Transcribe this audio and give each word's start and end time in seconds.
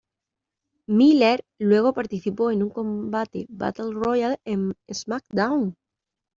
Miller 0.87 1.45
luego 1.59 1.93
participó 1.93 2.49
en 2.49 2.63
un 2.63 2.71
combate 2.71 3.45
Battle 3.51 3.91
Royal 3.93 4.39
en 4.45 4.73
SmackDown! 4.91 5.75